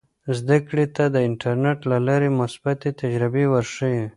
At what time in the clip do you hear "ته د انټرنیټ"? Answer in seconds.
0.95-1.79